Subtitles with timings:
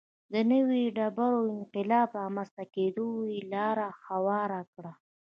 [0.33, 3.77] د نوې ډبرې انقلاب رامنځته کېدو ته یې لار
[4.07, 4.93] هواره کړه.